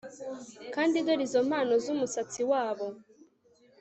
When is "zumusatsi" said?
1.83-2.41